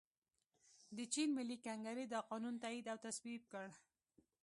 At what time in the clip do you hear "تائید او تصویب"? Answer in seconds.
2.63-3.41